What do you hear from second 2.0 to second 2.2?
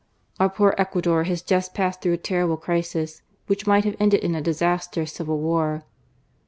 through a